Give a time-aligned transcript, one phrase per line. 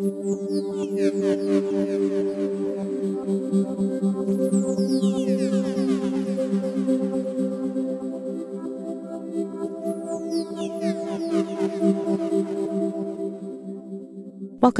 [0.00, 0.16] Welcome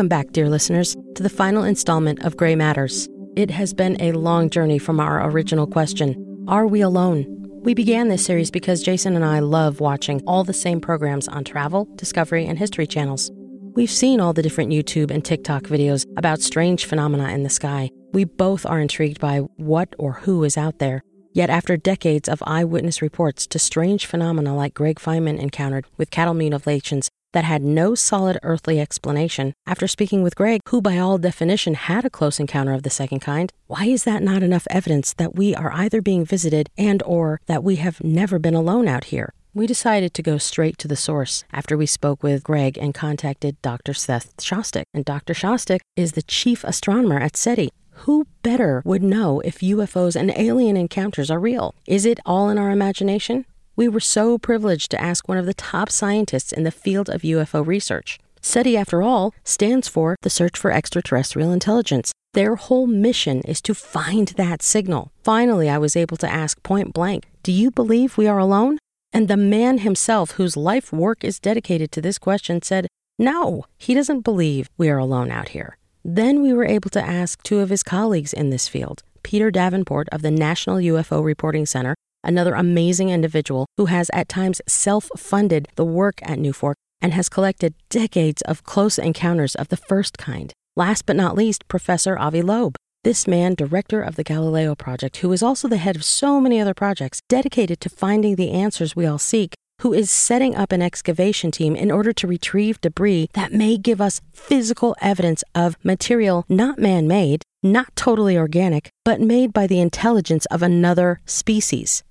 [0.08, 3.06] back, dear listeners, to the final installment of Grey Matters.
[3.36, 7.26] It has been a long journey from our original question Are we alone?
[7.62, 11.44] We began this series because Jason and I love watching all the same programs on
[11.44, 13.30] travel, discovery, and history channels.
[13.74, 17.90] We've seen all the different YouTube and TikTok videos about strange phenomena in the sky.
[18.12, 21.02] We both are intrigued by what or who is out there.
[21.32, 26.34] Yet, after decades of eyewitness reports to strange phenomena like Greg Feynman encountered with cattle
[26.34, 29.54] mutilations that had no solid earthly explanation.
[29.68, 33.20] After speaking with Greg, who by all definition had a close encounter of the second
[33.20, 37.40] kind, why is that not enough evidence that we are either being visited and or
[37.46, 39.32] that we have never been alone out here?
[39.60, 43.60] We decided to go straight to the source after we spoke with Greg and contacted
[43.60, 43.92] Dr.
[43.92, 44.84] Seth Shostak.
[44.94, 45.34] And Dr.
[45.34, 47.68] Shostak is the chief astronomer at SETI.
[48.06, 51.74] Who better would know if UFOs and alien encounters are real?
[51.86, 53.44] Is it all in our imagination?
[53.76, 57.20] We were so privileged to ask one of the top scientists in the field of
[57.20, 58.18] UFO research.
[58.40, 62.12] SETI, after all, stands for the Search for Extraterrestrial Intelligence.
[62.32, 65.12] Their whole mission is to find that signal.
[65.22, 68.78] Finally, I was able to ask point blank Do you believe we are alone?
[69.12, 72.86] And the man himself, whose life work is dedicated to this question, said,
[73.18, 75.76] No, he doesn't believe we are alone out here.
[76.04, 80.08] Then we were able to ask two of his colleagues in this field Peter Davenport
[80.10, 85.68] of the National UFO Reporting Center another amazing individual who has at times self funded
[85.76, 90.52] the work at NUFORC and has collected decades of close encounters of the first kind.
[90.76, 92.76] Last but not least, Professor Avi Loeb.
[93.02, 96.60] This man, director of the Galileo Project, who is also the head of so many
[96.60, 100.82] other projects dedicated to finding the answers we all seek, who is setting up an
[100.82, 106.44] excavation team in order to retrieve debris that may give us physical evidence of material
[106.50, 112.02] not man made, not totally organic, but made by the intelligence of another species.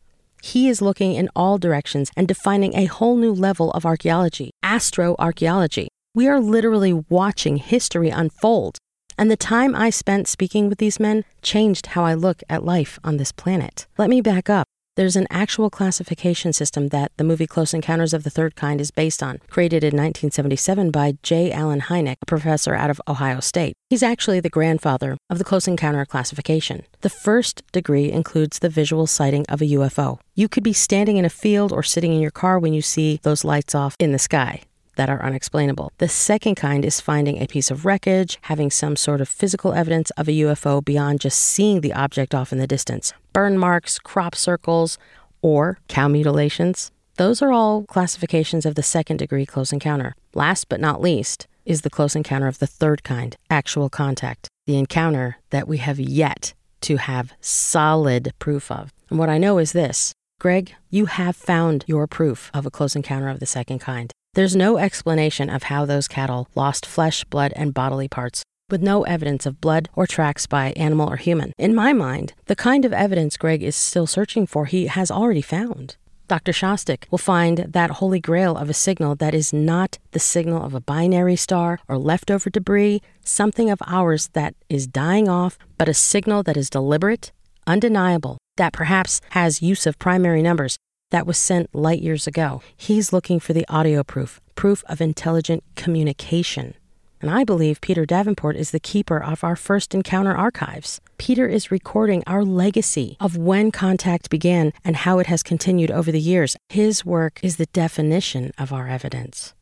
[0.42, 5.86] He is looking in all directions and defining a whole new level of archaeology, astroarchaeology.
[6.16, 8.80] We are literally watching history unfold.
[9.20, 12.98] And the time I spent speaking with these men changed how I look at life
[13.04, 13.86] on this planet.
[13.98, 14.66] Let me back up.
[14.96, 18.92] There's an actual classification system that the movie Close Encounters of the Third Kind is
[18.92, 21.52] based on, created in 1977 by J.
[21.52, 23.74] Allen Hynek, a professor out of Ohio State.
[23.90, 26.84] He's actually the grandfather of the Close Encounter classification.
[27.02, 30.20] The first degree includes the visual sighting of a UFO.
[30.34, 33.20] You could be standing in a field or sitting in your car when you see
[33.24, 34.62] those lights off in the sky
[35.00, 35.94] that are unexplainable.
[35.98, 40.10] The second kind is finding a piece of wreckage, having some sort of physical evidence
[40.18, 43.14] of a UFO beyond just seeing the object off in the distance.
[43.32, 44.98] Burn marks, crop circles,
[45.42, 46.92] or cow mutilations.
[47.16, 50.16] Those are all classifications of the second degree close encounter.
[50.34, 54.78] Last but not least is the close encounter of the third kind, actual contact, the
[54.78, 58.92] encounter that we have yet to have solid proof of.
[59.10, 60.12] And what I know is this
[60.42, 64.12] Greg, you have found your proof of a close encounter of the second kind.
[64.36, 69.02] There's no explanation of how those cattle lost flesh, blood, and bodily parts, with no
[69.04, 71.52] evidence of blood or tracks by animal or human.
[71.58, 75.42] In my mind, the kind of evidence Greg is still searching for, he has already
[75.42, 75.98] found.
[76.28, 76.52] Dr.
[76.52, 80.76] Shostak will find that holy grail of a signal that is not the signal of
[80.76, 85.94] a binary star or leftover debris, something of ours that is dying off, but a
[85.96, 87.32] signal that is deliberate,
[87.66, 90.78] undeniable, that perhaps has use of primary numbers,
[91.12, 92.62] that was sent light years ago.
[92.76, 96.76] He's looking for the audio proof, proof of intelligent communication.
[97.22, 101.02] And I believe Peter Davenport is the keeper of our first encounter archives.
[101.18, 106.12] Peter is recording our legacy of when contact began and how it has continued over
[106.12, 106.56] the years.
[106.70, 109.54] His work is the definition of our evidence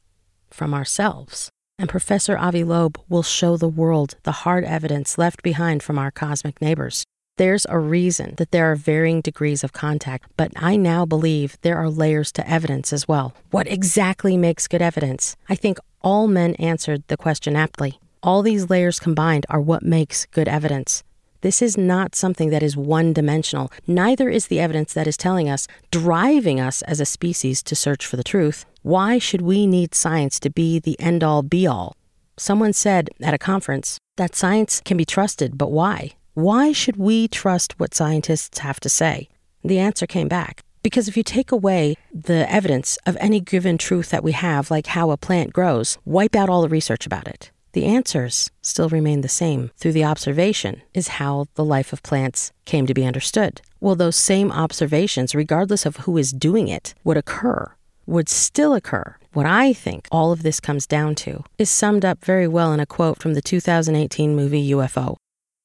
[0.51, 1.49] from ourselves.
[1.79, 6.11] And Professor Avi Loeb will show the world the hard evidence left behind from our
[6.11, 7.05] cosmic neighbors.
[7.37, 11.77] There's a reason that there are varying degrees of contact, but I now believe there
[11.77, 13.31] are layers to evidence as well.
[13.51, 15.35] What exactly makes good evidence?
[15.47, 17.99] I think all men answered the question aptly.
[18.23, 21.03] All these layers combined are what makes good evidence.
[21.41, 23.71] This is not something that is one dimensional.
[23.85, 28.03] Neither is the evidence that is telling us, driving us as a species to search
[28.03, 28.65] for the truth.
[28.81, 31.93] Why should we need science to be the end all be all?
[32.35, 36.16] Someone said at a conference that science can be trusted, but why?
[36.37, 39.27] Why should we trust what scientists have to say?
[39.63, 40.61] The answer came back.
[40.83, 44.85] Because if you take away the evidence of any given truth that we have, like
[44.85, 47.49] how a plant grows, wipe out all the research about it.
[47.71, 49.71] The answers still remain the same.
[49.77, 53.61] Through the observation is how the life of plants came to be understood.
[53.79, 57.71] Well, those same observations, regardless of who is doing it, would occur,
[58.05, 62.23] would still occur What I think all of this comes down to is summed up
[62.23, 65.17] very well in a quote from the 2018 movie UFO.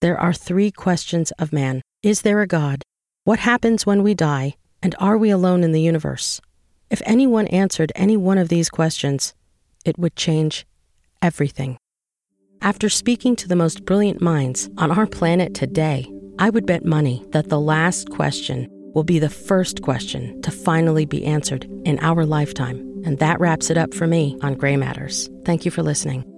[0.03, 2.83] There are three questions of man Is there a God?
[3.23, 4.57] What happens when we die?
[4.83, 6.41] And are we alone in the universe?
[6.91, 9.33] If anyone answered any one of these questions,
[9.85, 10.67] it would change
[11.23, 11.79] everything.
[12.61, 17.25] After speaking to the most brilliant minds on our planet today, I would bet money
[17.31, 18.67] that the last question
[18.97, 22.79] will be the first question to finally be answered in our lifetime.
[23.05, 25.31] And that wraps it up for me on Grey Matters.
[25.45, 26.32] Thank you for listening.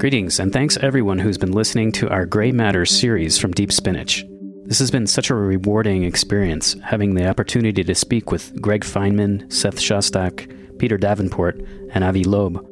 [0.00, 4.24] Greetings, and thanks everyone who's been listening to our Grey Matters series from Deep Spinach.
[4.64, 9.52] This has been such a rewarding experience having the opportunity to speak with Greg Feynman,
[9.52, 11.60] Seth Shostak, Peter Davenport,
[11.90, 12.66] and Avi Loeb,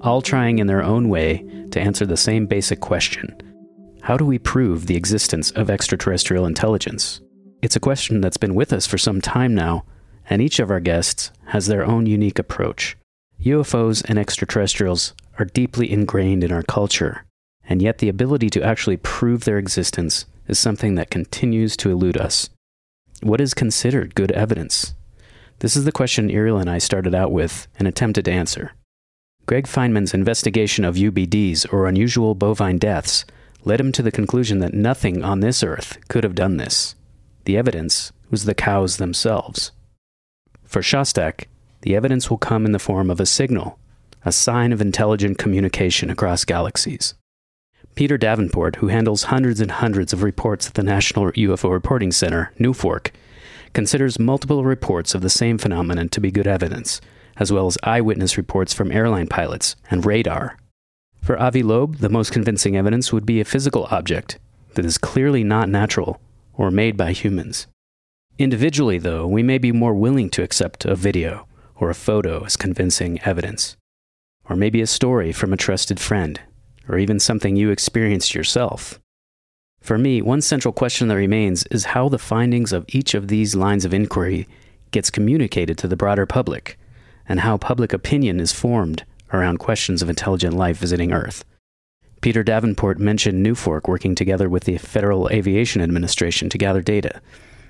[0.00, 3.40] all trying in their own way to answer the same basic question
[4.02, 7.20] how do we prove the existence of extraterrestrial intelligence?
[7.62, 9.84] It's a question that's been with us for some time now,
[10.28, 12.96] and each of our guests has their own unique approach.
[13.44, 17.24] UFOs and extraterrestrials are deeply ingrained in our culture,
[17.68, 22.16] and yet the ability to actually prove their existence is something that continues to elude
[22.16, 22.50] us.
[23.22, 24.94] What is considered good evidence?
[25.60, 28.72] This is the question Ariel and I started out with and attempted to answer.
[29.46, 33.24] Greg Feynman's investigation of UBDs, or unusual bovine deaths,
[33.64, 36.94] led him to the conclusion that nothing on this earth could have done this.
[37.44, 39.72] The evidence was the cows themselves.
[40.64, 41.44] For Shostak,
[41.82, 43.78] the evidence will come in the form of a signal,
[44.24, 47.14] a sign of intelligent communication across galaxies.
[47.94, 52.52] Peter Davenport, who handles hundreds and hundreds of reports at the National UFO Reporting Center,
[52.58, 53.10] NUFORC,
[53.72, 57.00] considers multiple reports of the same phenomenon to be good evidence,
[57.36, 60.56] as well as eyewitness reports from airline pilots and radar.
[61.20, 64.38] For Avi Loeb, the most convincing evidence would be a physical object
[64.74, 66.20] that is clearly not natural
[66.54, 67.66] or made by humans.
[68.38, 72.56] Individually, though, we may be more willing to accept a video or a photo as
[72.56, 73.76] convincing evidence,
[74.48, 76.40] or maybe a story from a trusted friend,
[76.88, 79.00] or even something you experienced yourself.
[79.80, 83.54] For me, one central question that remains is how the findings of each of these
[83.54, 84.48] lines of inquiry
[84.90, 86.78] gets communicated to the broader public,
[87.28, 91.44] and how public opinion is formed around questions of intelligent life visiting Earth.
[92.20, 97.20] Peter Davenport mentioned NUFORC working together with the Federal Aviation Administration to gather data,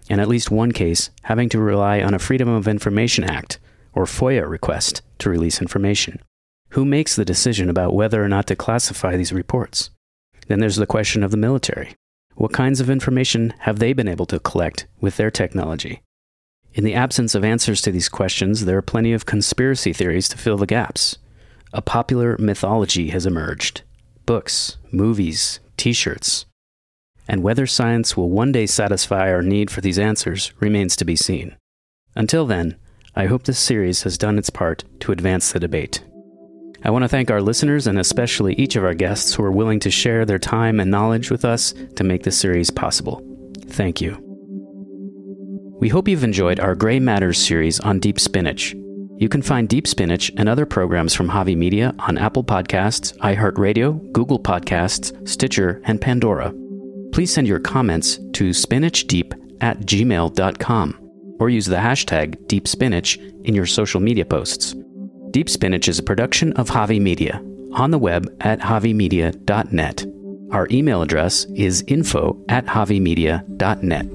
[0.09, 3.59] and at least one case having to rely on a Freedom of Information Act,
[3.95, 6.21] or FOIA request, to release information.
[6.75, 9.91] Who makes the decision about whether or not to classify these reports?
[10.49, 11.95] Then there's the question of the military.
[12.35, 16.03] What kinds of information have they been able to collect with their technology?
[16.73, 20.37] In the absence of answers to these questions, there are plenty of conspiracy theories to
[20.37, 21.17] fill the gaps
[21.73, 23.83] a popular mythology has emerged
[24.27, 26.47] books, movies, t shirts.
[27.29, 31.15] And whether science will one day satisfy our need for these answers remains to be
[31.17, 31.57] seen.
[32.17, 32.77] Until then,
[33.15, 36.03] I hope this series has done its part to advance the debate.
[36.85, 39.81] I want to thank our listeners and especially each of our guests who are willing
[39.81, 43.25] to share their time and knowledge with us to make this series possible.
[43.69, 44.19] Thank you.
[45.81, 48.75] We hope you've enjoyed our Grey Matters series on deep spinach.
[49.17, 54.13] You can find Deep Spinach and other programs from Javi Media on Apple Podcasts, iHeartRadio,
[54.13, 56.53] Google Podcasts, Stitcher, and Pandora.
[57.13, 59.33] Please send your comments to spinachdeep
[59.63, 64.75] at gmail.com or use the hashtag DeepSpinach in your social media posts.
[65.35, 70.07] Deep Spinach is a production of Javi Media on the web at javimedia.net.
[70.53, 74.07] Our email address is info at javimedia.net.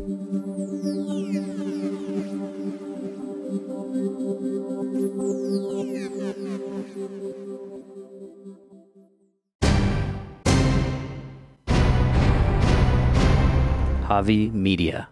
[14.08, 15.10] Javi Media.